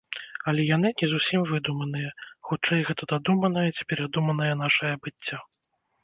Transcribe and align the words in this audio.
Але 0.51 0.61
яны 0.67 0.89
не 1.01 1.07
зусім 1.11 1.41
выдуманыя, 1.49 2.09
хутчэй 2.51 2.81
гэта 2.87 3.03
дадуманае 3.13 3.67
ці 3.75 3.87
перадуманае 3.93 4.49
нашае 4.63 4.91
быццё. 5.05 5.39